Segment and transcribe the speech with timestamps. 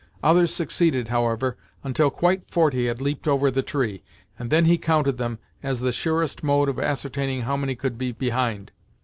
[0.23, 4.01] Others succeeded, however, until quite forty had leaped over the tree,
[4.39, 8.11] and then he counted them, as the surest mode of ascertaining how many could be
[8.11, 8.71] behind.